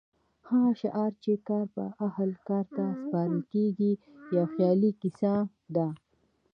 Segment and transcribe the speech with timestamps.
[0.49, 3.91] هغه شعار چې کار به اهل کار ته سپارل کېږي
[4.35, 5.33] یو خیالي کیسه
[5.75, 5.87] ده.